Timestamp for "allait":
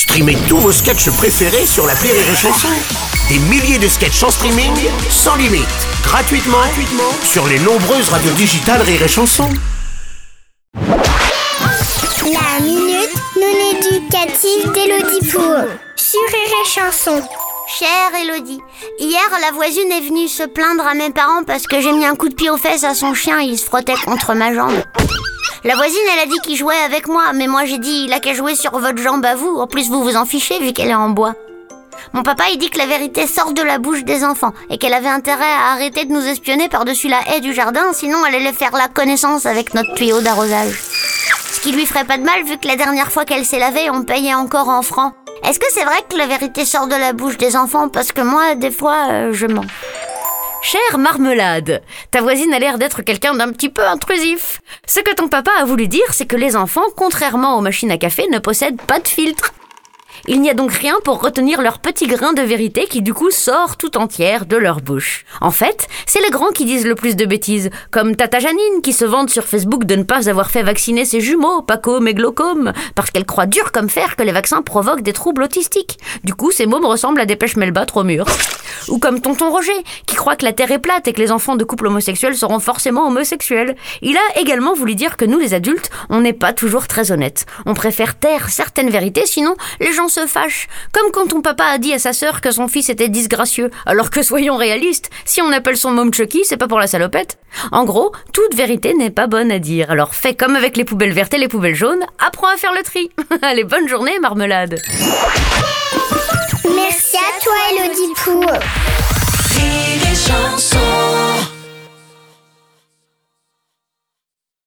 38.36-38.54